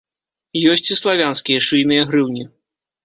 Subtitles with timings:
[0.71, 2.43] Ёсць і славянскія шыйныя грыўні.